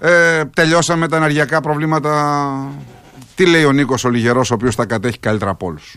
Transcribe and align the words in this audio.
Ε, 0.00 0.44
τελειώσαμε 0.44 1.08
τα 1.08 1.16
ενεργειακά 1.16 1.60
προβλήματα. 1.60 2.70
Τι 3.34 3.46
λέει 3.46 3.64
ο 3.64 3.72
Νίκος 3.72 4.04
ο 4.04 4.08
Λιγερός, 4.08 4.50
ο 4.50 4.54
οποίος 4.54 4.76
τα 4.76 4.84
κατέχει 4.84 5.18
καλύτερα 5.18 5.50
από 5.50 5.66
όλους; 5.66 5.96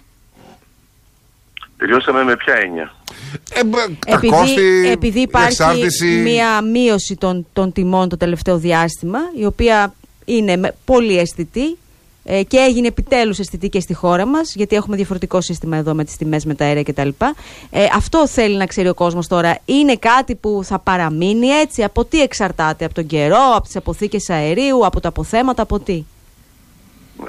Τελειώσαμε 1.77 2.23
με 2.23 2.35
ποια 2.35 2.53
έννοια; 2.53 2.93
Ε, 3.53 3.63
μπ, 3.63 3.71
τα 3.75 3.87
Επειδή, 4.05 4.27
κόστη, 4.33 4.89
επειδή 4.91 5.19
η 5.19 5.21
υπάρχει 5.21 5.47
εξάρτηση. 5.47 6.05
μία 6.07 6.61
μείωση 6.61 7.15
των, 7.15 7.47
των 7.53 7.71
τιμών 7.71 8.09
το 8.09 8.17
τελευταίο 8.17 8.57
διάστημα, 8.57 9.19
η 9.39 9.45
οποία 9.45 9.93
είναι 10.25 10.55
με- 10.57 10.75
πολύ 10.85 11.17
αισθητή 11.19 11.77
ε, 12.31 12.43
και 12.43 12.57
έγινε 12.57 12.87
επιτέλους 12.87 13.39
αισθητή 13.39 13.69
και 13.69 13.79
στη 13.79 13.93
χώρα 13.93 14.25
μας, 14.25 14.55
γιατί 14.55 14.75
έχουμε 14.75 14.95
διαφορετικό 14.95 15.41
σύστημα 15.41 15.77
εδώ 15.77 15.93
με 15.93 16.03
τις 16.03 16.17
τιμές, 16.17 16.45
με 16.45 16.53
τα 16.55 16.65
αέρια 16.65 16.83
κτλ. 16.83 17.09
Ε, 17.69 17.85
αυτό 17.95 18.27
θέλει 18.27 18.57
να 18.57 18.65
ξέρει 18.65 18.87
ο 18.87 18.93
κόσμος 18.93 19.27
τώρα. 19.27 19.57
Είναι 19.65 19.95
κάτι 19.95 20.35
που 20.35 20.61
θα 20.63 20.79
παραμείνει 20.79 21.47
έτσι; 21.47 21.83
Από 21.83 22.05
τι 22.05 22.21
εξαρτάται, 22.21 22.85
από 22.85 22.93
τον 22.93 23.05
καιρό, 23.05 23.53
από 23.55 23.65
τις 23.65 23.75
αποθήκες 23.75 24.29
αερίου, 24.29 24.85
από 24.85 24.99
τα 24.99 25.07
αποθέματα, 25.07 25.61
από 25.61 25.79
τι; 25.79 26.03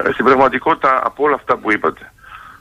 Ε, 0.04 0.12
Στην 0.12 0.24
πραγματικότητα 0.24 1.00
από 1.04 1.24
όλα 1.24 1.34
αυτά 1.34 1.56
που 1.56 1.72
είπατε. 1.72 2.12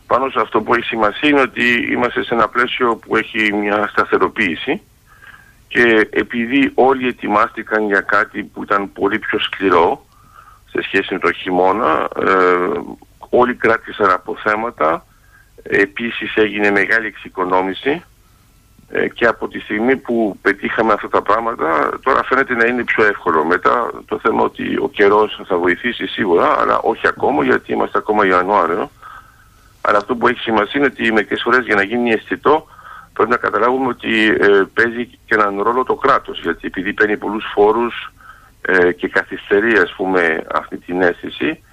Πάνω 0.07 0.29
σε 0.29 0.39
αυτό 0.39 0.61
που 0.61 0.73
έχει 0.73 0.85
σημασία 0.85 1.29
είναι 1.29 1.41
ότι 1.41 1.91
είμαστε 1.91 2.23
σε 2.23 2.33
ένα 2.33 2.47
πλαίσιο 2.47 2.95
που 2.95 3.15
έχει 3.15 3.53
μια 3.53 3.87
σταθεροποίηση 3.91 4.81
και 5.67 6.07
επειδή 6.09 6.71
όλοι 6.73 7.07
ετοιμάστηκαν 7.07 7.85
για 7.85 8.01
κάτι 8.01 8.43
που 8.43 8.63
ήταν 8.63 8.91
πολύ 8.93 9.19
πιο 9.19 9.39
σκληρό 9.39 10.03
σε 10.71 10.81
σχέση 10.81 11.13
με 11.13 11.19
το 11.19 11.31
χειμώνα, 11.31 12.07
ε, 12.19 12.79
όλοι 13.29 13.53
κράτησαν 13.53 14.11
αποθέματα, 14.11 15.05
επίσης 15.63 16.35
έγινε 16.35 16.71
μεγάλη 16.71 17.07
εξοικονόμηση 17.07 18.03
ε, 18.91 19.07
και 19.07 19.25
από 19.25 19.47
τη 19.47 19.59
στιγμή 19.59 19.95
που 19.95 20.37
πετύχαμε 20.41 20.93
αυτά 20.93 21.09
τα 21.09 21.21
πράγματα 21.21 21.99
τώρα 22.03 22.23
φαίνεται 22.23 22.55
να 22.55 22.65
είναι 22.65 22.83
πιο 22.83 23.05
εύκολο. 23.05 23.43
Μετά 23.43 23.91
το 24.05 24.19
θέμα 24.19 24.43
ότι 24.43 24.77
ο 24.77 24.89
καιρός 24.89 25.41
θα 25.47 25.57
βοηθήσει 25.57 26.07
σίγουρα, 26.07 26.59
αλλά 26.59 26.79
όχι 26.79 27.07
ακόμα 27.07 27.43
γιατί 27.43 27.71
είμαστε 27.71 27.97
ακόμα 27.97 28.25
Ιανουάριο. 28.25 28.91
Αλλά 29.81 29.97
αυτό 29.97 30.15
που 30.15 30.27
έχει 30.27 30.39
σημασία 30.39 30.79
είναι 30.79 30.85
ότι 30.85 31.11
μερικές 31.11 31.41
φορές 31.41 31.65
για 31.65 31.75
να 31.75 31.83
γίνει 31.83 32.11
αισθητό 32.11 32.67
πρέπει 33.13 33.29
να 33.29 33.37
καταλάβουμε 33.37 33.87
ότι 33.87 34.27
ε, 34.27 34.63
παίζει 34.73 35.05
και 35.05 35.35
έναν 35.35 35.61
ρόλο 35.61 35.83
το 35.83 35.95
κράτος. 35.95 36.39
Γιατί 36.41 36.67
επειδή 36.67 36.93
παίρνει 36.93 37.17
πολλούς 37.17 37.45
φόρους 37.53 38.13
ε, 38.71 38.91
και 38.91 39.07
καθυστερεί, 39.07 39.77
ας 39.77 39.93
πούμε, 39.97 40.43
αυτή 40.53 40.77
την 40.77 41.01
αισθηση 41.01 41.63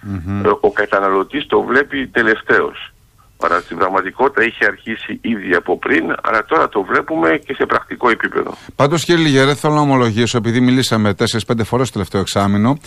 ε, 0.45 0.49
ο 0.61 0.71
καταναλωτής 0.71 1.47
το 1.47 1.63
βλέπει 1.63 2.07
τελευταίος. 2.07 2.93
Άρα 3.39 3.61
στην 3.61 3.77
πραγματικότητα 3.77 4.45
είχε 4.45 4.65
αρχίσει 4.65 5.19
ήδη 5.21 5.55
από 5.55 5.79
πριν, 5.79 6.05
αλλά 6.23 6.45
τώρα 6.45 6.69
το 6.69 6.83
βλέπουμε 6.83 7.41
και 7.47 7.55
σε 7.55 7.67
πρακτικό 7.67 8.11
επίπεδο. 8.11 8.55
Πάντως, 8.77 9.05
κύριε 9.05 9.25
Λιγερέ, 9.25 9.55
θέλω 9.55 9.75
να 9.75 9.81
ομολογήσω, 9.81 10.37
επειδή 10.37 10.61
μιλήσαμε 10.61 11.15
4-5 11.19 11.25
φορές 11.65 11.87
το 11.87 11.93
τελευταίο 11.93 12.21
εξάμεινο, 12.21 12.79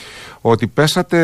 ότι 0.41 0.67
πέσατε 0.67 1.19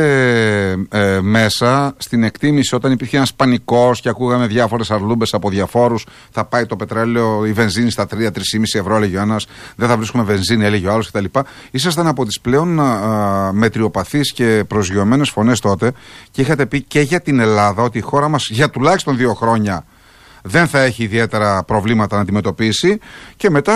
ε, 0.90 1.20
μέσα 1.22 1.94
στην 1.98 2.24
εκτίμηση 2.24 2.76
όταν 2.76 2.92
υπήρχε 2.92 3.18
ένας 3.18 3.34
πανικός 3.34 4.02
και 4.02 4.10
ακούγαμε 4.10 4.48
διάφορες 4.48 4.92
αρλούμπες 4.92 5.34
από 5.34 5.50
διαφόρους. 5.50 6.06
Θα 6.32 6.46
πάει 6.46 6.66
το 6.66 6.76
πετρέλαιο, 6.76 7.46
η 7.46 7.52
βενζίνη 7.52 7.92
στα 7.92 8.08
3-3,5 8.16 8.30
ευρώ, 8.74 8.96
έλεγε 8.96 9.18
ο 9.18 9.22
ένας. 9.22 9.48
Δεν 9.76 9.88
θα 9.88 9.98
βρίσκουμε 9.98 10.24
βενζίνη, 10.24 10.66
έλεγε 10.66 10.88
ο 10.88 10.92
άλλος 10.92 11.12
κτλ. 11.12 11.26
Ήσασταν 11.72 12.08
από 12.08 12.26
τις 12.26 12.40
πλέον 12.40 12.80
μετριοπαθείς 13.52 14.34
και 14.34 14.64
προσγειωμένες 14.68 15.30
φωνές 15.30 15.60
τότε 15.60 15.92
και 16.32 16.42
είχατε 16.42 16.66
πει 16.66 16.82
και 16.82 17.00
για 17.00 17.22
την 17.22 17.40
Ελλάδα 17.40 17.84
ότι 17.84 17.98
η 17.98 18.02
χώρα 18.02 18.28
μας 18.28 18.50
για 18.50 18.70
τουλάχιστον 18.70 19.18
δύο 19.18 19.25
χρόνια 19.34 19.86
δεν 20.48 20.68
θα 20.68 20.80
έχει 20.80 21.04
ιδιαίτερα 21.04 21.64
προβλήματα 21.64 22.16
να 22.16 22.22
αντιμετωπίσει 22.22 23.00
και 23.36 23.50
μετά 23.50 23.74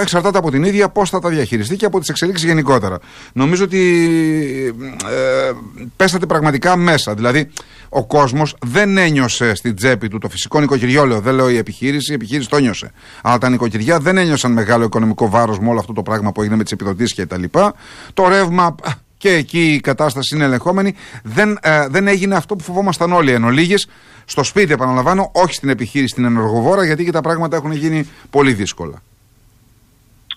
εξαρτάται 0.00 0.38
από 0.38 0.50
την 0.50 0.64
ίδια 0.64 0.88
πώς 0.88 1.10
θα 1.10 1.18
τα 1.18 1.28
διαχειριστεί 1.28 1.76
και 1.76 1.84
από 1.84 2.00
τις 2.00 2.08
εξελίξεις 2.08 2.46
γενικότερα. 2.46 2.98
Νομίζω 3.32 3.64
ότι 3.64 4.74
ε, 5.10 5.52
πέσατε 5.96 6.26
πραγματικά 6.26 6.76
μέσα. 6.76 7.14
Δηλαδή, 7.14 7.50
ο 7.88 8.04
κόσμος 8.06 8.56
δεν 8.66 8.98
ένιωσε 8.98 9.54
στην 9.54 9.76
τσέπη 9.76 10.08
του 10.08 10.18
το 10.18 10.28
φυσικό 10.28 10.60
νοικοκυριό, 10.60 11.06
λέω, 11.06 11.20
δεν 11.20 11.34
λέω 11.34 11.50
η 11.50 11.56
επιχείρηση, 11.56 12.10
η 12.10 12.14
επιχείρηση 12.14 12.48
το 12.48 12.56
ένιωσε. 12.56 12.90
Αλλά 13.22 13.38
τα 13.38 13.48
νοικοκυριά 13.48 13.98
δεν 13.98 14.16
ένιωσαν 14.16 14.52
μεγάλο 14.52 14.84
οικονομικό 14.84 15.28
βάρος 15.28 15.58
με 15.58 15.68
όλο 15.68 15.78
αυτό 15.78 15.92
το 15.92 16.02
πράγμα 16.02 16.32
που 16.32 16.40
έγινε 16.40 16.56
με 16.56 16.62
τις 16.62 16.72
επιδοτήσεις 16.72 17.14
και 17.14 17.26
τα 17.26 17.38
λοιπά. 17.38 17.74
Το 18.14 18.28
ρεύμα 18.28 18.74
και 19.20 19.32
εκεί 19.32 19.72
η 19.74 19.80
κατάσταση 19.80 20.34
είναι 20.34 20.44
ελεγχόμενη. 20.44 20.94
Δεν, 21.22 21.58
ε, 21.62 21.86
δεν 21.88 22.08
έγινε 22.08 22.34
αυτό 22.36 22.56
που 22.56 22.64
φοβόμασταν 22.64 23.12
όλοι 23.12 23.32
εν 23.32 23.44
ολίγης. 23.44 23.88
Στο 24.24 24.42
σπίτι, 24.42 24.72
επαναλαμβάνω, 24.72 25.30
όχι 25.34 25.54
στην 25.54 25.68
επιχείρηση, 25.68 26.12
στην 26.12 26.24
ενεργοβόρα, 26.24 26.84
γιατί 26.84 27.04
και 27.04 27.10
τα 27.10 27.20
πράγματα 27.20 27.56
έχουν 27.56 27.72
γίνει 27.72 28.10
πολύ 28.30 28.52
δύσκολα. 28.52 29.02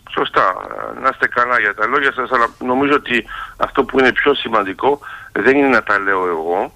Σωστά. 0.09 0.55
Να 1.01 1.09
είστε 1.11 1.27
καλά 1.27 1.59
για 1.59 1.73
τα 1.73 1.87
λόγια 1.87 2.11
σας, 2.13 2.31
αλλά 2.31 2.47
νομίζω 2.59 2.93
ότι 2.93 3.25
αυτό 3.57 3.83
που 3.83 3.99
είναι 3.99 4.11
πιο 4.11 4.33
σημαντικό 4.33 4.99
δεν 5.31 5.57
είναι 5.57 5.67
να 5.67 5.83
τα 5.83 5.99
λέω 5.99 6.27
εγώ, 6.27 6.73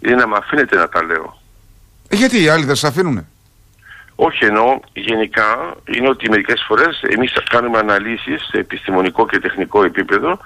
είναι 0.00 0.14
να 0.14 0.26
με 0.26 0.36
αφήνετε 0.36 0.76
να 0.76 0.88
τα 0.88 1.02
λέω. 1.04 1.38
Ε, 2.08 2.16
γιατί 2.16 2.42
οι 2.42 2.48
άλλοι 2.48 2.64
δεν 2.64 2.74
σας 2.74 2.90
αφήνουνε; 2.90 3.26
Όχι 4.14 4.44
εννοώ, 4.44 4.80
γενικά 4.92 5.74
είναι 5.84 6.08
ότι 6.08 6.30
μερικές 6.30 6.64
φορές 6.68 7.02
εμείς 7.02 7.32
κάνουμε 7.48 7.78
αναλύσεις 7.78 8.46
σε 8.50 8.58
επιστημονικό 8.58 9.26
και 9.26 9.38
τεχνικό 9.38 9.84
επίπεδο 9.84 10.38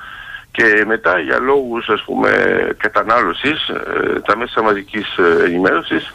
και 0.51 0.85
μετά 0.87 1.19
για 1.19 1.39
λόγους 1.39 1.89
ας 1.89 2.03
πούμε 2.03 2.31
κατανάλωσης 2.79 3.69
ε, 3.69 4.21
τα 4.21 4.37
μέσα 4.37 4.63
μαζικής 4.63 5.17
ε, 5.17 5.45
ενημέρωσης 5.45 6.13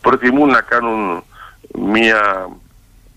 προτιμούν 0.00 0.50
να 0.50 0.60
κάνουν 0.60 1.22
μία 1.78 2.48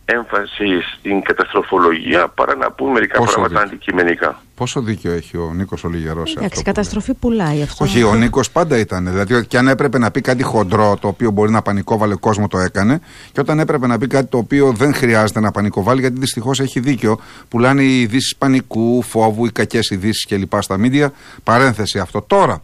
έμφαση 0.05 0.81
στην 0.97 1.21
καταστροφολογία 1.21 2.27
παρά 2.27 2.55
να 2.55 2.71
πούν 2.71 2.91
μερικά 2.91 3.17
Πόσο 3.17 3.33
πράγματα 3.33 3.61
δίκιο. 3.61 3.75
αντικειμενικά. 3.75 4.41
Πόσο 4.61 4.81
δίκιο 4.81 5.11
έχει 5.11 5.37
ο 5.37 5.53
Νίκος 5.55 5.83
Ολιγερό 5.83 6.15
σε 6.15 6.21
αυτό. 6.21 6.39
Εντάξει, 6.39 6.59
που 6.59 6.65
καταστροφή 6.65 7.13
πουλάει 7.13 7.61
αυτό. 7.61 7.85
λέει. 7.85 7.93
Όχι, 7.93 8.03
ο 8.03 8.15
Νίκος 8.15 8.51
πάντα 8.51 8.77
ήταν. 8.77 9.09
Δηλαδή, 9.09 9.33
ότι 9.33 9.47
και 9.47 9.57
αν 9.57 9.67
έπρεπε 9.67 9.97
να 9.97 10.11
πει 10.11 10.21
κάτι 10.21 10.43
χοντρό, 10.43 10.97
το 11.01 11.07
οποίο 11.07 11.31
μπορεί 11.31 11.51
να 11.51 11.61
πανικόβαλε 11.61 12.15
κόσμος, 12.15 12.47
το 12.49 12.57
έκανε. 12.57 12.99
Και 13.31 13.39
όταν 13.39 13.59
έπρεπε 13.59 13.87
να 13.87 13.97
πει 13.97 14.07
κάτι 14.07 14.29
το 14.29 14.37
οποίο 14.37 14.71
δεν 14.71 14.93
χρειάζεται 14.93 15.39
να 15.39 15.51
πανικοβάλει, 15.51 15.99
γιατί 16.01 16.19
δυστυχώς 16.19 16.59
έχει 16.59 16.79
δίκιο. 16.79 17.19
Πουλάνε 17.47 17.83
οι 17.83 18.01
ειδήσεις 18.01 18.35
πανικού, 18.35 19.01
φόβου, 19.01 19.45
οι 19.45 19.51
κακές 19.51 19.89
ειδήσεις 19.89 20.25
κλπ. 20.25 20.61
στα 20.61 20.77
μίντια. 20.77 21.11
Παρένθεση 21.43 21.99
αυτό. 21.99 22.21
Τώρα. 22.21 22.63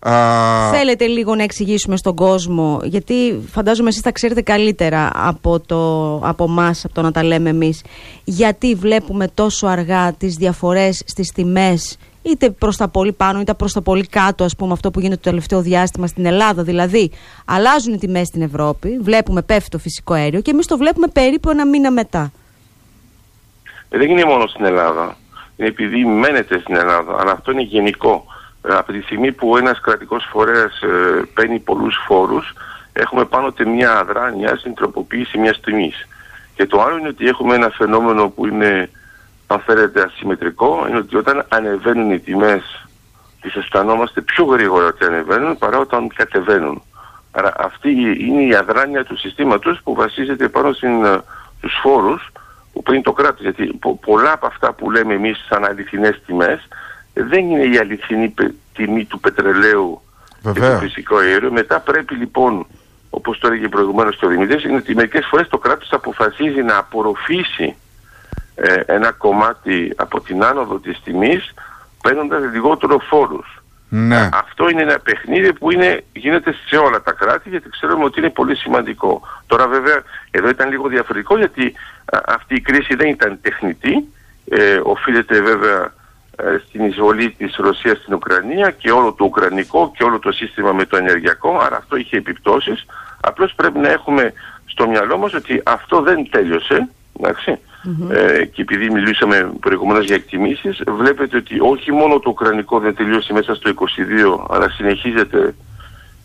Α, 0.00 0.70
Θέλετε 0.70 1.06
λίγο 1.06 1.34
να 1.34 1.42
εξηγήσουμε 1.42 1.96
στον 1.96 2.14
κόσμο, 2.14 2.80
γιατί 2.84 3.40
φαντάζομαι 3.50 3.88
εσείς 3.88 4.02
τα 4.02 4.12
ξέρετε 4.12 4.42
καλύτερα 4.42 5.10
από, 5.14 5.60
το, 5.60 6.14
από 6.16 6.44
εμάς, 6.44 6.84
από 6.84 6.94
το 6.94 7.02
να 7.02 7.10
τα 7.12 7.24
λέμε 7.24 7.50
εμείς, 7.50 7.82
γιατί 8.24 8.74
βλέπουμε 8.74 9.28
τόσο 9.34 9.66
αργά 9.66 10.12
τις 10.12 10.34
διαφορές 10.34 11.02
στις 11.06 11.32
τιμές, 11.38 11.98
είτε 12.22 12.50
προς 12.50 12.76
τα 12.76 12.88
πολύ 12.88 13.12
πάνω 13.12 13.40
είτε 13.40 13.54
προς 13.54 13.72
τα 13.72 13.82
πολύ 13.82 14.06
κάτω, 14.06 14.44
ας 14.44 14.56
πούμε, 14.56 14.72
αυτό 14.72 14.90
που 14.90 15.00
γίνεται 15.00 15.20
το 15.22 15.30
τελευταίο 15.30 15.60
διάστημα 15.60 16.06
στην 16.06 16.26
Ελλάδα. 16.26 16.62
Δηλαδή, 16.62 17.10
αλλάζουν 17.44 17.94
οι 17.94 17.98
τιμές 17.98 18.26
στην 18.26 18.42
Ευρώπη, 18.42 18.98
βλέπουμε 19.02 19.42
πέφτει 19.42 19.68
το 19.70 19.78
φυσικό 19.78 20.14
αέριο 20.14 20.40
και 20.40 20.50
εμείς 20.50 20.66
το 20.66 20.76
βλέπουμε 20.76 21.06
περίπου 21.06 21.50
ένα 21.50 21.66
μήνα 21.66 21.90
μετά. 21.90 22.32
Ε, 23.88 23.98
δεν 23.98 24.10
είναι 24.10 24.24
μόνο 24.24 24.46
στην 24.46 24.64
Ελλάδα. 24.64 25.16
Είναι 25.56 25.68
επειδή 25.68 26.04
μένετε 26.04 26.58
στην 26.58 26.76
Ελλάδα, 26.76 27.16
αλλά 27.20 27.32
αυτό 27.32 27.52
είναι 27.52 27.62
γενικό. 27.62 28.24
Ε, 28.68 28.74
από 28.74 28.92
τη 28.92 29.00
στιγμή 29.00 29.32
που 29.32 29.56
ένας 29.56 29.80
κρατικός 29.80 30.28
φορέας 30.30 30.80
ε, 30.82 31.22
παίρνει 31.34 31.58
πολλούς 31.58 31.96
φόρους, 32.06 32.54
έχουμε 32.92 33.24
πάνω 33.24 33.52
τε 33.52 33.64
μια 33.64 33.98
αδράνεια 33.98 34.56
στην 34.56 34.74
τροποποίηση 34.74 35.38
μιας 35.38 35.60
τιμής. 35.60 36.06
Και 36.54 36.66
το 36.66 36.82
άλλο 36.82 36.96
είναι 36.98 37.08
ότι 37.08 37.26
έχουμε 37.26 37.54
ένα 37.54 37.70
φαινόμενο 37.70 38.28
που 38.28 38.46
είναι, 38.46 38.90
αν 39.50 39.60
θέλετε, 39.60 40.02
ασυμμετρικό, 40.02 40.86
είναι 40.88 40.98
ότι 40.98 41.16
όταν 41.16 41.44
ανεβαίνουν 41.48 42.10
οι 42.10 42.18
τιμές, 42.18 42.86
τις 43.40 43.54
αισθανόμαστε 43.54 44.20
πιο 44.20 44.44
γρήγορα 44.44 44.86
ότι 44.86 45.04
ανεβαίνουν 45.04 45.58
παρά 45.58 45.78
όταν 45.78 46.08
κατεβαίνουν. 46.14 46.82
Άρα 47.30 47.52
αυτή 47.58 47.90
είναι 48.18 48.42
η 48.42 48.54
αδράνεια 48.54 49.04
του 49.04 49.16
συστήματος 49.18 49.80
που 49.84 49.94
βασίζεται 49.94 50.48
πάνω 50.48 50.72
στην, 50.72 51.04
ε, 51.04 51.20
στους 51.58 51.78
φόρους 51.82 52.30
που 52.72 52.82
παίρνει 52.82 53.02
το 53.02 53.12
κράτος. 53.12 53.40
Γιατί 53.40 53.64
πο- 53.66 53.96
πολλά 54.06 54.32
από 54.32 54.46
αυτά 54.46 54.72
που 54.72 54.90
λέμε 54.90 55.14
εμείς 55.14 55.44
σαν 55.48 55.64
αληθινές 55.64 56.20
τιμές 56.26 56.68
ε, 57.14 57.22
δεν 57.22 57.50
είναι 57.50 57.62
η 57.62 57.78
αληθινή 57.78 58.28
πε- 58.28 58.52
τιμή 58.74 59.04
του 59.04 59.20
πετρελαίου 59.20 60.00
και 60.42 60.50
Βεβαίως. 60.50 60.72
του 60.80 60.84
φυσικού 60.86 61.16
αερίου. 61.18 61.52
Μετά 61.52 61.80
πρέπει 61.80 62.14
λοιπόν, 62.14 62.66
όπως 63.10 63.38
το 63.38 63.46
έλεγε 63.46 63.68
προηγουμένως 63.68 64.18
το 64.18 64.28
Δημητρής, 64.28 64.64
είναι 64.64 64.76
ότι 64.76 64.94
μερικές 64.94 65.26
φορές 65.26 65.48
το 65.48 65.58
κράτος 65.58 65.92
αποφασίζει 65.92 66.62
να 66.62 66.76
απορροφήσει 66.76 67.76
ε, 68.60 68.80
ένα 68.86 69.12
κομμάτι 69.12 69.92
από 69.96 70.20
την 70.20 70.44
άνοδο 70.44 70.78
της 70.78 71.00
τιμής 71.04 71.54
παίρνοντας 72.02 72.42
λιγότερο 72.52 72.98
φόρους. 72.98 73.62
ναι. 73.88 74.28
Αυτό 74.32 74.68
είναι 74.68 74.82
ένα 74.82 74.98
παιχνίδι 74.98 75.52
που 75.52 75.72
είναι, 75.72 76.04
γίνεται 76.12 76.54
σε 76.66 76.76
όλα 76.76 77.02
τα 77.02 77.12
κράτη 77.12 77.48
γιατί 77.48 77.68
ξέρουμε 77.68 78.04
ότι 78.04 78.20
είναι 78.20 78.30
πολύ 78.30 78.56
σημαντικό. 78.56 79.20
Τώρα 79.46 79.68
βέβαια 79.68 80.02
εδώ 80.30 80.48
ήταν 80.48 80.70
λίγο 80.70 80.88
διαφορετικό 80.88 81.38
γιατί 81.38 81.74
α, 82.04 82.18
αυτή 82.26 82.54
η 82.54 82.60
κρίση 82.60 82.94
δεν 82.94 83.08
ήταν 83.08 83.38
τεχνητή. 83.40 84.08
Ε, 84.50 84.80
οφείλεται 84.82 85.40
βέβαια 85.40 85.92
ε, 86.36 86.58
στην 86.66 86.84
εισβολή 86.84 87.30
της 87.30 87.56
Ρωσίας 87.56 87.98
στην 87.98 88.14
Ουκρανία 88.14 88.70
και 88.70 88.90
όλο 88.90 89.12
το 89.12 89.24
ουκρανικό 89.24 89.92
και 89.96 90.04
όλο 90.04 90.18
το 90.18 90.32
σύστημα 90.32 90.72
με 90.72 90.84
το 90.84 90.96
ενεργειακό. 90.96 91.58
Άρα 91.58 91.76
αυτό 91.76 91.96
είχε 91.96 92.16
επιπτώσεις. 92.16 92.86
Απλώς 93.20 93.54
πρέπει 93.54 93.78
να 93.78 93.88
έχουμε 93.88 94.32
στο 94.64 94.88
μυαλό 94.88 95.18
μας 95.18 95.34
ότι 95.34 95.62
αυτό 95.64 96.00
δεν 96.00 96.30
τέλειωσε. 96.30 96.88
Εντάξει. 97.20 97.58
Ε, 98.10 98.44
και 98.44 98.62
επειδή 98.62 98.90
μιλήσαμε 98.90 99.52
προηγουμένως 99.60 100.04
για 100.04 100.14
εκτιμήσεις, 100.14 100.82
βλέπετε 100.86 101.36
ότι 101.36 101.60
όχι 101.60 101.92
μόνο 101.92 102.18
το 102.18 102.30
ουκρανικό 102.30 102.78
δεν 102.78 102.94
τελειώσει 102.94 103.32
μέσα 103.32 103.54
στο 103.54 103.70
22, 103.74 104.46
αλλά 104.48 104.68
συνεχίζεται 104.68 105.54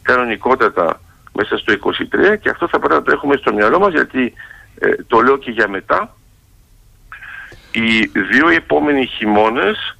κανονικότατα 0.02 1.02
μέσα 1.34 1.58
στο 1.58 1.74
23 1.74 2.38
και 2.42 2.50
αυτό 2.50 2.68
θα 2.68 2.80
πρέπει 2.80 2.94
να 2.94 3.02
το 3.02 3.12
έχουμε 3.12 3.36
στο 3.36 3.54
μυαλό 3.54 3.80
μας 3.80 3.92
γιατί 3.92 4.34
ε, 4.80 4.90
το 5.08 5.22
λέω 5.22 5.38
και 5.38 5.52
για 5.52 5.68
μετά. 5.68 6.16
Οι 7.72 8.00
δύο 8.06 8.50
επόμενοι 8.50 9.06
χειμώνες 9.06 9.98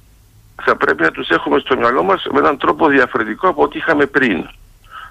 θα 0.62 0.76
πρέπει 0.76 1.02
να 1.02 1.10
τους 1.10 1.28
έχουμε 1.28 1.58
στο 1.58 1.76
μυαλό 1.76 2.02
μας 2.02 2.26
με 2.32 2.38
έναν 2.38 2.58
τρόπο 2.58 2.88
διαφορετικό 2.88 3.48
από 3.48 3.62
ό,τι 3.62 3.78
είχαμε 3.78 4.06
πριν. 4.06 4.48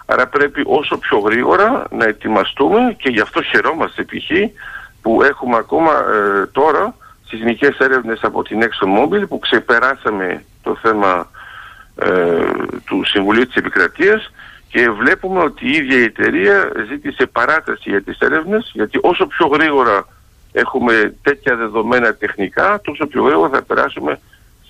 Άρα 0.05 0.27
πρέπει 0.27 0.63
όσο 0.65 0.97
πιο 0.97 1.17
γρήγορα 1.17 1.85
να 1.91 2.05
ετοιμαστούμε 2.05 2.95
και 2.97 3.09
γι' 3.09 3.19
αυτό 3.19 3.41
χαιρόμαστε 3.41 4.03
π.χ. 4.03 4.31
που 5.03 5.23
έχουμε 5.23 5.57
ακόμα 5.57 5.91
ε, 5.91 6.45
τώρα 6.45 6.95
σεισμικές 7.27 7.77
έρευνες 7.77 8.19
από 8.21 8.43
την 8.43 8.61
ExxonMobil 8.63 9.27
που 9.27 9.39
ξεπεράσαμε 9.39 10.43
το 10.63 10.75
θέμα 10.81 11.29
ε, 11.95 12.41
του 12.85 13.03
Συμβουλίου 13.03 13.45
της 13.45 13.55
Επικρατείας 13.55 14.31
και 14.67 14.89
βλέπουμε 14.89 15.39
ότι 15.39 15.65
η 15.67 15.71
ίδια 15.71 15.97
η 15.99 16.03
εταιρεία 16.03 16.71
ζήτησε 16.89 17.25
παράταση 17.25 17.89
για 17.89 18.01
τις 18.01 18.17
έρευνες 18.19 18.71
γιατί 18.73 18.99
όσο 19.01 19.27
πιο 19.27 19.47
γρήγορα 19.47 20.07
έχουμε 20.51 21.15
τέτοια 21.21 21.55
δεδομένα 21.55 22.15
τεχνικά 22.15 22.81
τόσο 22.83 23.07
πιο 23.07 23.23
γρήγορα 23.23 23.49
θα 23.49 23.61
περάσουμε 23.61 24.19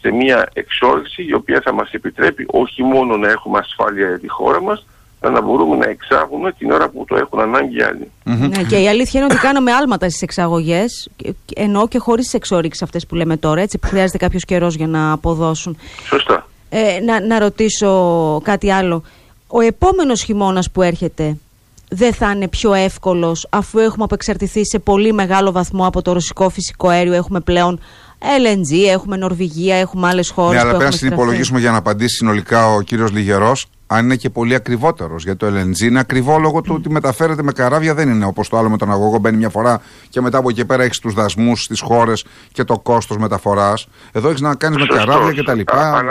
σε 0.01 0.11
μια 0.11 0.49
εξόρυξη 0.53 1.23
η 1.23 1.33
οποία 1.33 1.61
θα 1.61 1.73
μας 1.73 1.91
επιτρέπει 1.91 2.45
όχι 2.47 2.83
μόνο 2.83 3.17
να 3.17 3.29
έχουμε 3.29 3.59
ασφάλεια 3.59 4.07
για 4.07 4.19
τη 4.19 4.27
χώρα 4.27 4.61
μας 4.61 4.85
να 5.29 5.41
μπορούμε 5.41 5.75
να 5.75 5.89
εξάγουμε 5.89 6.51
την 6.51 6.71
ώρα 6.71 6.89
που 6.89 7.05
το 7.07 7.15
έχουν 7.15 7.39
ανάγκη 7.39 7.77
οι 7.77 7.81
αλλοι 7.81 8.11
Ναι, 8.23 8.63
και 8.63 8.77
η 8.77 8.87
αλήθεια 8.87 9.19
είναι 9.19 9.33
ότι 9.33 9.41
κάναμε 9.41 9.71
άλματα 9.71 10.09
στις 10.09 10.21
εξαγωγές, 10.21 11.09
ενώ 11.55 11.87
και 11.87 11.97
χωρίς 11.97 12.23
τις 12.23 12.33
εξόριξει 12.33 12.83
αυτές 12.83 13.05
που 13.05 13.15
λέμε 13.15 13.37
τώρα. 13.37 13.61
Έτσι, 13.61 13.79
χρειάζεται 13.85 14.17
κάποιος 14.17 14.45
καιρός 14.45 14.75
για 14.75 14.87
να 14.87 15.11
αποδώσουν. 15.11 15.77
Σωστά. 16.07 16.47
Ε, 16.69 16.99
να, 16.99 17.25
να 17.25 17.39
ρωτήσω 17.39 18.41
κάτι 18.43 18.71
άλλο. 18.71 19.03
Ο 19.47 19.59
επόμενος 19.59 20.23
χειμώνας 20.23 20.71
που 20.71 20.81
έρχεται 20.81 21.37
δεν 21.89 22.13
θα 22.13 22.31
είναι 22.31 22.47
πιο 22.47 22.73
εύκολος 22.73 23.47
αφού 23.49 23.79
έχουμε 23.79 24.03
απεξαρτηθεί 24.03 24.65
σε 24.65 24.79
πολύ 24.79 25.13
μεγάλο 25.13 25.51
βαθμό 25.51 25.87
από 25.87 26.01
το 26.01 26.13
ρωσικό 26.13 26.49
φυσικό 26.49 26.87
αέριο. 26.87 27.13
Έχουμε 27.13 27.39
πλέον 27.39 27.79
LNG, 28.19 28.87
έχουμε 28.89 29.17
Νορβηγία, 29.17 29.75
έχουμε 29.75 30.07
άλλες 30.07 30.29
χώρες. 30.29 30.53
Ναι, 30.53 30.59
αλλά 30.59 30.69
πρέπει 30.69 30.91
να 30.91 30.97
συνυπολογίσουμε 30.97 31.59
για 31.59 31.71
να 31.71 31.77
απαντήσει 31.77 32.15
συνολικά 32.15 32.67
ο 32.67 32.81
κύριος 32.81 33.11
Λιγερός 33.11 33.67
αν 33.93 34.05
είναι 34.05 34.15
και 34.15 34.29
πολύ 34.29 34.55
ακριβότερος. 34.55 35.23
Γιατί 35.23 35.37
το 35.37 35.47
LNG 35.47 35.79
είναι 35.79 35.99
ακριβό 35.99 36.39
λόγω 36.39 36.61
του 36.61 36.73
ότι 36.77 36.89
μεταφέρεται 36.89 37.43
με 37.43 37.51
καράβια, 37.51 37.93
δεν 37.93 38.09
είναι 38.09 38.25
όπως 38.25 38.49
το 38.49 38.57
άλλο 38.57 38.69
με 38.69 38.77
τον 38.77 38.91
αγωγό. 38.91 39.19
Μπαίνει 39.19 39.37
μια 39.37 39.49
φορά 39.49 39.81
και 40.09 40.21
μετά 40.21 40.37
από 40.37 40.49
εκεί 40.49 40.65
πέρα 40.65 40.83
έχεις 40.83 40.99
τους 40.99 41.13
δασμούς 41.13 41.63
στις 41.63 41.81
χώρες 41.81 42.25
και 42.51 42.63
το 42.63 42.79
κόστος 42.79 43.17
μεταφοράς. 43.17 43.87
Εδώ 44.11 44.29
έχεις 44.29 44.41
να 44.41 44.55
κάνεις 44.55 44.77
με 44.77 44.85
καράβια 44.85 45.43
κτλ. 45.43 45.59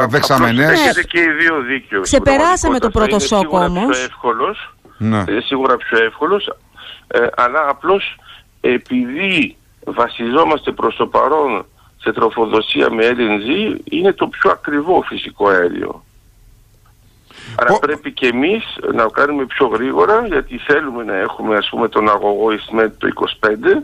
Δεξαμενέ. 0.08 0.64
Έχετε 0.64 1.02
και 1.02 1.18
οι 1.18 1.30
δύο 1.40 1.60
δίκαιος. 1.60 2.02
Ξεπεράσαμε 2.02 2.78
το 2.78 2.90
πρώτο 2.90 3.18
σοκ 3.18 3.52
όμως. 3.52 4.08
Ναι. 4.98 5.24
Είναι 5.28 5.40
σίγουρα 5.40 5.76
πιο 5.76 6.04
εύκολος. 6.04 6.56
Ε, 7.06 7.26
αλλά 7.36 7.68
απλώς 7.68 8.16
επειδή 8.60 9.56
βασιζόμαστε 9.84 10.72
προς 10.72 10.96
το 10.96 11.06
παρόν 11.06 11.66
σε 11.96 12.12
τροφοδοσία 12.12 12.90
με 12.90 13.02
LNG 13.10 13.80
είναι 13.84 14.12
το 14.12 14.26
πιο 14.26 14.50
ακριβό 14.50 15.02
φυσικό 15.08 15.48
αέριο. 15.48 16.04
Άρα 17.56 17.78
πρέπει 17.78 18.12
και 18.12 18.26
εμείς 18.26 18.64
να 18.92 19.06
κάνουμε 19.12 19.44
πιο 19.44 19.66
γρήγορα 19.66 20.26
γιατί 20.26 20.58
θέλουμε 20.58 21.04
να 21.04 21.16
έχουμε 21.16 21.56
ας 21.56 21.68
πούμε 21.68 21.88
τον 21.88 22.08
αγωγό 22.08 22.52
ΙΣΜΕΤ 22.52 22.92
το 22.98 23.08
25 23.40 23.82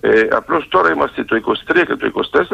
ε, 0.00 0.28
απλώς 0.30 0.68
τώρα 0.68 0.92
είμαστε 0.92 1.24
το 1.24 1.40
23 1.68 1.82
και 1.86 1.96
το 1.96 2.10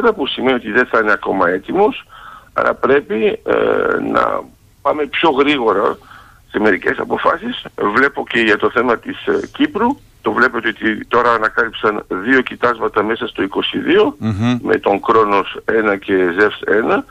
24 0.06 0.14
που 0.16 0.26
σημαίνει 0.26 0.54
ότι 0.56 0.70
δεν 0.70 0.86
θα 0.86 0.98
είναι 0.98 1.12
ακόμα 1.12 1.48
έτοιμος. 1.48 2.06
Άρα 2.52 2.74
πρέπει 2.74 3.24
ε, 3.26 3.54
να 4.12 4.42
πάμε 4.82 5.06
πιο 5.06 5.30
γρήγορα 5.30 5.98
σε 6.50 6.58
μερικές 6.58 6.98
αποφάσεις. 6.98 7.64
Βλέπω 7.94 8.24
και 8.28 8.40
για 8.40 8.56
το 8.56 8.70
θέμα 8.70 8.98
της 8.98 9.26
ε, 9.26 9.46
Κύπρου. 9.52 9.96
Το 10.22 10.32
βλέπετε 10.32 10.68
ότι 10.68 11.06
τώρα 11.06 11.32
ανακάλυψαν 11.32 12.04
δύο 12.08 12.40
κοιτάσματα 12.40 13.02
μέσα 13.02 13.26
στο 13.26 13.42
22 13.42 14.26
με 14.62 14.78
τον 14.78 15.00
Κρόνος 15.00 15.60
1 15.94 15.98
και 15.98 16.14
Ζεύς 16.38 16.60
1 16.66 17.02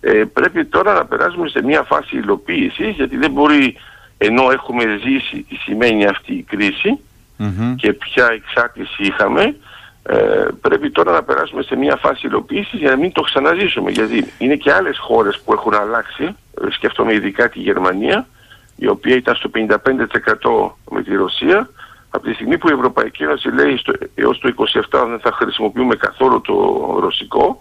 ε, 0.00 0.24
πρέπει 0.32 0.64
τώρα 0.64 0.92
να 0.92 1.04
περάσουμε 1.04 1.48
σε 1.48 1.62
μια 1.62 1.82
φάση 1.82 2.16
υλοποίησης 2.16 2.94
γιατί 2.94 3.16
δεν 3.16 3.30
μπορεί 3.30 3.76
ενώ 4.18 4.50
έχουμε 4.50 4.84
ζήσει 5.02 5.46
τι 5.48 5.54
σημαίνει 5.54 6.06
αυτή 6.06 6.34
η 6.34 6.42
κριση 6.42 6.98
και 7.76 7.92
ποια 7.92 8.28
εξάρτηση 8.32 9.02
είχαμε 9.02 9.54
ε, 10.10 10.48
πρέπει 10.60 10.90
τώρα 10.90 11.12
να 11.12 11.22
περάσουμε 11.22 11.62
σε 11.62 11.76
μια 11.76 11.96
φάση 11.96 12.26
υλοποίησης 12.26 12.78
για 12.78 12.90
να 12.90 12.96
μην 12.96 13.12
το 13.12 13.20
ξαναζήσουμε 13.20 13.90
γιατί 13.90 14.32
είναι 14.38 14.56
και 14.56 14.72
άλλες 14.72 14.98
χώρες 14.98 15.40
που 15.44 15.52
έχουν 15.52 15.74
αλλάξει. 15.74 16.24
Ε, 16.24 16.70
σκέφτομαι 16.70 17.12
ειδικά 17.12 17.48
τη 17.48 17.58
Γερμανία 17.58 18.26
η 18.76 18.86
οποία 18.86 19.16
ήταν 19.16 19.34
στο 19.34 19.50
55% 19.52 20.70
με 20.90 21.02
τη 21.02 21.14
Ρωσία. 21.14 21.70
Από 22.10 22.24
τη 22.24 22.32
στιγμή 22.32 22.58
που 22.58 22.68
η 22.68 22.72
Ευρωπαϊκή 22.72 23.22
Ένωση 23.22 23.48
λέει 23.48 23.76
στο, 23.76 23.92
έως 24.14 24.38
το 24.38 24.54
27 24.90 25.04
δεν 25.08 25.20
θα 25.20 25.32
χρησιμοποιούμε 25.32 25.94
καθόλου 25.94 26.40
το 26.40 26.54
ρωσικό 27.00 27.58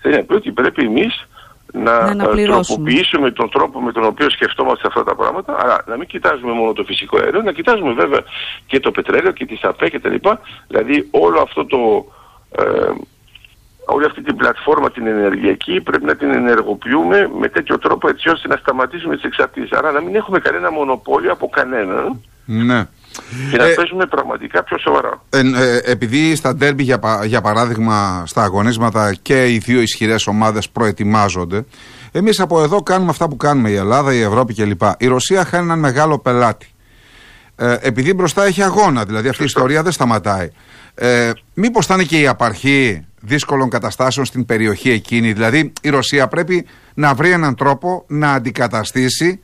θέλει 0.00 0.16
να 0.16 0.22
πει 0.22 0.34
ότι 0.34 0.52
πρέπει 0.52 0.84
εμείς 0.84 1.26
να, 1.74 2.14
να 2.14 2.26
τροποποιήσουμε 2.26 3.30
τον 3.30 3.50
τρόπο 3.50 3.80
με 3.80 3.92
τον 3.92 4.04
οποίο 4.04 4.30
σκεφτόμαστε 4.30 4.86
αυτά 4.86 5.04
τα 5.04 5.14
πράγματα, 5.14 5.56
αλλά 5.60 5.84
να 5.86 5.96
μην 5.96 6.06
κοιτάζουμε 6.06 6.52
μόνο 6.52 6.72
το 6.72 6.84
φυσικό 6.84 7.18
αέριο, 7.18 7.42
να 7.42 7.52
κοιτάζουμε 7.52 7.92
βέβαια 7.92 8.20
και 8.66 8.80
το 8.80 8.90
πετρέλαιο 8.90 9.32
και 9.32 9.46
τη 9.46 9.56
ΣΑΠΕ 9.56 9.90
κτλ. 9.90 10.14
Δηλαδή 10.68 11.08
όλο 11.10 11.40
αυτό 11.40 11.64
το, 11.64 12.04
ε, 12.58 12.90
όλη 13.84 14.04
αυτή 14.04 14.22
την 14.22 14.36
πλατφόρμα 14.36 14.90
την 14.90 15.06
ενεργειακή 15.06 15.80
πρέπει 15.80 16.04
να 16.04 16.16
την 16.16 16.30
ενεργοποιούμε 16.30 17.30
με 17.38 17.48
τέτοιο 17.48 17.78
τρόπο 17.78 18.08
έτσι 18.08 18.28
ώστε 18.28 18.48
να 18.48 18.56
σταματήσουμε 18.56 19.14
τις 19.14 19.24
εξαρτήσεις. 19.24 19.72
Άρα 19.72 19.92
να 19.92 20.00
μην 20.00 20.14
έχουμε 20.14 20.38
κανένα 20.38 20.70
μονοπόλιο 20.70 21.32
από 21.32 21.48
κανέναν. 21.48 22.20
Ναι 22.44 22.86
και 23.50 23.56
να 23.56 23.64
ε, 23.64 23.74
παίζουμε 23.74 24.06
πραγματικά 24.06 24.62
πιο 24.62 24.78
σοβαρά. 24.78 25.22
Ε, 25.30 25.38
ε, 25.38 25.80
επειδή 25.84 26.36
στα 26.36 26.54
ντέρμπι, 26.54 26.82
για, 26.82 27.00
για 27.24 27.40
παράδειγμα, 27.40 28.22
στα 28.26 28.42
αγωνίσματα 28.42 29.14
και 29.22 29.52
οι 29.52 29.58
δύο 29.58 29.80
ισχυρές 29.80 30.26
ομάδες 30.26 30.68
προετοιμάζονται, 30.68 31.64
εμείς 32.12 32.40
από 32.40 32.62
εδώ 32.62 32.82
κάνουμε 32.82 33.10
αυτά 33.10 33.28
που 33.28 33.36
κάνουμε, 33.36 33.70
η 33.70 33.74
Ελλάδα, 33.74 34.14
η 34.14 34.20
Ευρώπη 34.20 34.54
κλπ. 34.54 34.82
Η 34.98 35.06
Ρωσία 35.06 35.44
χάνει 35.44 35.64
έναν 35.64 35.78
μεγάλο 35.78 36.18
πελάτη. 36.18 36.68
Ε, 37.56 37.76
επειδή 37.80 38.14
μπροστά 38.14 38.44
έχει 38.44 38.62
αγώνα, 38.62 39.04
δηλαδή 39.04 39.28
αυτή 39.28 39.42
η 39.42 39.44
ιστορία 39.44 39.82
δεν 39.82 39.92
σταματάει. 39.92 40.50
Ε, 40.94 41.30
Μήπως 41.54 41.86
θα 41.86 41.94
είναι 41.94 42.02
και 42.02 42.20
η 42.20 42.26
απαρχή 42.26 43.06
δύσκολων 43.20 43.70
καταστάσεων 43.70 44.26
στην 44.26 44.46
περιοχή 44.46 44.90
εκείνη, 44.90 45.32
δηλαδή 45.32 45.72
η 45.82 45.88
Ρωσία 45.88 46.28
πρέπει 46.28 46.66
να 46.94 47.14
βρει 47.14 47.30
έναν 47.30 47.54
τρόπο 47.54 48.04
να 48.06 48.32
αντικαταστήσει 48.32 49.40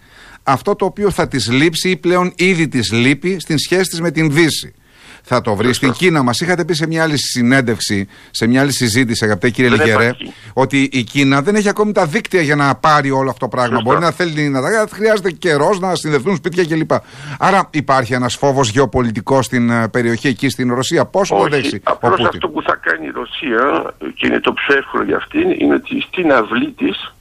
αυτό 0.51 0.75
το 0.77 0.85
οποίο 0.85 1.11
θα 1.11 1.29
της 1.29 1.51
λείψει 1.51 1.91
ή 1.91 1.97
πλέον 1.97 2.33
ήδη 2.37 2.69
της 2.69 2.93
λείπει 2.93 3.39
στην 3.41 3.59
σχέση 3.59 3.91
της 3.91 4.01
με 4.01 4.11
την 4.11 4.33
Δύση. 4.33 4.75
Θα 5.23 5.41
το 5.41 5.55
βρει 5.55 5.73
στην 5.73 5.93
Κίνα. 5.93 6.23
Μας 6.23 6.41
είχατε 6.41 6.65
πει 6.65 6.75
σε 6.75 6.87
μια 6.87 7.03
άλλη 7.03 7.19
συνέντευξη, 7.19 8.09
σε 8.31 8.47
μια 8.47 8.61
άλλη 8.61 8.73
συζήτηση, 8.73 9.25
αγαπητέ 9.25 9.51
κύριε 9.51 9.71
Λιγερέ, 9.71 10.11
ότι 10.53 10.89
η 10.93 11.03
Κίνα 11.03 11.43
δεν 11.43 11.55
έχει 11.55 11.69
ακόμη 11.69 11.93
τα 11.93 12.07
δίκτυα 12.07 12.41
για 12.41 12.57
να 12.57 12.75
πάρει 12.75 13.11
όλο 13.11 13.31
αυτό 13.31 13.49
το 13.49 13.57
πράγμα. 13.57 13.81
Μπορεί 13.81 13.99
να 13.99 14.11
θέλει 14.11 14.49
να 14.49 14.63
τα 14.63 14.89
χρειάζεται 14.93 15.31
καιρό 15.31 15.77
να 15.81 15.95
συνδεθούν 15.95 16.37
σπίτια 16.37 16.65
κλπ. 16.65 16.91
Άρα 17.39 17.69
υπάρχει 17.71 18.13
ένας 18.15 18.37
φόβος 18.37 18.71
γεωπολιτικός 18.71 19.45
στην 19.45 19.71
ε, 19.71 19.89
περιοχή 19.89 20.29
εκεί 20.29 20.49
στην 20.49 20.75
Ρωσία. 20.75 21.05
Πώς 21.05 21.29
το 21.29 21.47
δέχει 21.51 21.81
Απλώς 21.83 22.21
αυτό 22.21 22.49
που 22.49 22.63
θα 22.63 22.79
κάνει 22.83 23.07
η 23.07 23.11
Ρωσία 23.11 23.95
και 24.15 24.27
είναι 24.27 24.41
το 24.41 24.53
πιο 24.53 24.77
εύκολο 24.77 25.05
για 25.05 25.17
αυτήν 25.17 25.51
είναι 25.51 25.75
ότι 25.75 26.01
στην 26.01 26.33
αυλή 26.33 26.71
της 26.71 27.15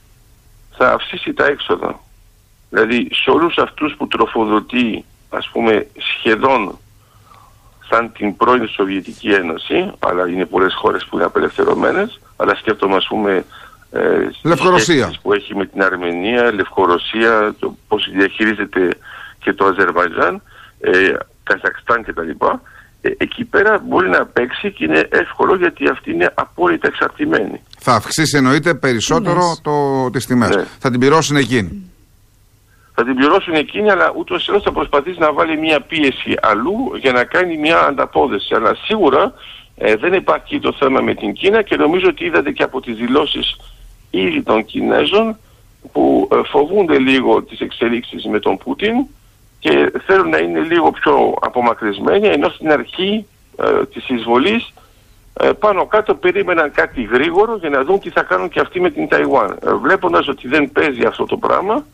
θα 0.76 0.92
αυξήσει 0.92 1.32
τα 1.32 1.46
έξοδα. 1.46 2.00
Δηλαδή 2.70 3.08
σε 3.12 3.30
όλους 3.30 3.56
αυτούς 3.58 3.94
που 3.96 4.06
τροφοδοτεί 4.06 5.04
ας 5.30 5.48
πούμε 5.52 5.86
σχεδόν 5.98 6.78
σαν 7.88 8.12
την 8.12 8.36
πρώην 8.36 8.68
Σοβιετική 8.68 9.28
Ένωση, 9.28 9.92
αλλά 9.98 10.28
είναι 10.28 10.46
πολλές 10.46 10.74
χώρες 10.74 11.04
που 11.04 11.16
είναι 11.16 11.24
απελευθερωμένες, 11.24 12.20
αλλά 12.36 12.54
σκέφτομαι 12.54 12.96
ας 12.96 13.06
πούμε 13.08 13.44
ε, 13.90 14.00
Λευκορωσία. 14.42 15.12
που 15.22 15.32
έχει 15.32 15.54
με 15.56 15.66
την 15.66 15.82
Αρμενία, 15.82 16.52
Λευκορωσία, 16.52 17.54
το 17.58 17.76
πώς 17.88 18.10
διαχειρίζεται 18.12 18.88
και 19.38 19.52
το 19.52 19.64
Αζερβαϊτζάν, 19.64 20.42
ε, 20.80 21.12
Καζακστάν 21.42 22.04
κτλ. 22.04 22.30
Ε, 23.02 23.10
εκεί 23.16 23.44
πέρα 23.44 23.82
μπορεί 23.88 24.08
να 24.08 24.26
παίξει 24.26 24.72
και 24.72 24.84
είναι 24.84 25.08
εύκολο 25.10 25.56
γιατί 25.56 25.88
αυτή 25.88 26.12
είναι 26.12 26.30
απόλυτα 26.34 26.86
εξαρτημένη. 26.86 27.60
Θα 27.78 27.94
αυξήσει 27.94 28.36
εννοείται 28.36 28.74
περισσότερο 28.74 29.58
το, 29.62 30.10
τις 30.10 30.26
τιμές. 30.26 30.56
Ναι. 30.56 30.64
Θα 30.78 30.90
την 30.90 31.00
πληρώσουν 31.00 31.36
εκείνη 31.36 31.90
θα 32.94 33.04
την 33.04 33.14
πληρώσουν 33.14 33.54
εκείνοι, 33.54 33.90
αλλά 33.90 34.12
ούτως 34.16 34.46
ή 34.46 34.50
άλλως 34.50 34.62
θα 34.62 34.72
προσπαθήσει 34.72 35.18
να 35.18 35.32
βάλει 35.32 35.58
μια 35.58 35.80
πίεση 35.80 36.34
αλλού 36.42 36.92
για 37.00 37.12
να 37.12 37.24
κάνει 37.24 37.56
μια 37.56 37.78
ανταπόδεση. 37.78 38.54
Αλλά 38.54 38.76
σίγουρα 38.84 39.32
ε, 39.76 39.96
δεν 39.96 40.12
υπάρχει 40.12 40.60
το 40.60 40.72
θέμα 40.72 41.00
με 41.00 41.14
την 41.14 41.32
Κίνα 41.32 41.62
και 41.62 41.76
νομίζω 41.76 42.06
ότι 42.08 42.24
είδατε 42.24 42.50
και 42.50 42.62
από 42.62 42.80
τις 42.80 42.96
δηλώσεις 42.96 43.56
ήδη 44.10 44.42
των 44.42 44.64
Κινέζων 44.64 45.36
που 45.92 46.28
ε, 46.32 46.36
φοβούνται 46.44 46.98
λίγο 46.98 47.42
τις 47.42 47.60
εξελίξεις 47.60 48.24
με 48.24 48.38
τον 48.38 48.58
Πούτιν 48.58 48.94
και 49.58 49.92
θέλουν 50.06 50.28
να 50.28 50.38
είναι 50.38 50.60
λίγο 50.60 50.90
πιο 50.90 51.34
απομακρυσμένοι 51.40 52.28
ενώ 52.28 52.48
στην 52.48 52.72
αρχή 52.72 53.26
ε, 53.56 53.86
της 53.86 54.08
εισβολής 54.08 54.72
ε, 55.42 55.52
πάνω 55.52 55.86
κάτω 55.86 56.14
περίμεναν 56.14 56.72
κάτι 56.72 57.02
γρήγορο 57.02 57.56
για 57.56 57.68
να 57.68 57.84
δουν 57.84 58.00
τι 58.00 58.10
θα 58.10 58.22
κάνουν 58.22 58.48
και 58.48 58.60
αυτοί 58.60 58.80
με 58.80 58.90
την 58.90 59.08
Ταϊουάν. 59.08 59.58
Ε, 59.66 59.74
βλέποντας 59.74 60.28
ότι 60.28 60.48
δεν 60.48 60.72
παίζει 60.72 61.04
αυτό 61.04 61.24
το 61.24 61.36
πράγμα, 61.36 61.86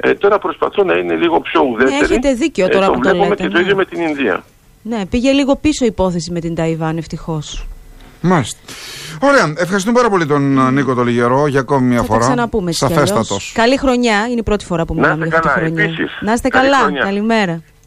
ε, 0.00 0.14
τώρα 0.14 0.38
προσπαθώ 0.38 0.84
να 0.84 0.94
είναι 0.94 1.14
λίγο 1.14 1.40
πιο 1.40 1.60
ουδέτερη. 1.70 1.90
Ναι, 1.98 2.04
έχετε 2.04 2.32
δίκιο 2.32 2.68
τώρα 2.68 2.84
ε, 2.84 2.88
που 2.88 2.94
το 2.94 3.00
το 3.00 3.08
βλέπουμε 3.08 3.28
λέτε, 3.28 3.42
και 3.42 3.48
το 3.48 3.54
ναι. 3.56 3.60
ίδιο 3.62 3.76
με 3.76 3.84
την 3.84 4.00
Ινδία. 4.00 4.44
Ναι, 4.82 5.06
πήγε 5.06 5.30
λίγο 5.32 5.56
πίσω 5.56 5.84
η 5.84 5.88
υπόθεση 5.88 6.30
με 6.32 6.40
την 6.40 6.54
Ταϊβάν, 6.54 6.96
ευτυχώς. 6.96 7.66
Μάλιστα. 8.20 8.58
Ωραία. 9.20 9.52
Ευχαριστούμε 9.56 9.96
πάρα 9.96 10.10
πολύ 10.10 10.26
τον 10.26 10.58
ε, 10.58 10.70
Νίκο 10.70 10.94
Τολιγερό 10.94 11.46
για 11.46 11.60
ακόμη 11.60 11.86
μια 11.86 11.96
Θα 11.96 12.02
τα 12.02 12.08
φορά. 12.12 12.20
ξαναπούμε 12.26 12.70
έτσι 12.70 12.86
κι 12.86 12.92
αλλιώς. 12.92 13.08
Σαφέστατο. 13.08 13.40
Καλή 13.54 13.76
χρονιά. 13.76 14.26
Είναι 14.30 14.38
η 14.38 14.42
πρώτη 14.42 14.64
φορά 14.64 14.84
που 14.84 14.94
Να 14.94 15.00
μιλάμε 15.00 15.26
είστε 15.26 15.38
για 15.40 15.48
αυτή 15.48 15.48
τη 15.48 15.54
καλά, 15.54 15.68
χρονιά. 15.68 15.84
επίσης. 15.84 16.18
Να 16.20 16.32
είστε 16.32 16.48
Καλή 16.48 16.64
καλά. 16.70 16.78
χρονιά. 16.82 17.02
Καλημέρα. 17.02 17.62